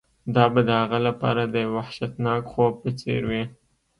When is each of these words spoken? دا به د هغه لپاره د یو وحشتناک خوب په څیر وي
دا 0.35 0.43
به 0.53 0.61
د 0.67 0.69
هغه 0.81 0.99
لپاره 1.07 1.41
د 1.45 1.53
یو 1.63 1.71
وحشتناک 1.77 2.41
خوب 2.51 2.73
په 2.83 2.89
څیر 2.99 3.21
وي 3.29 3.43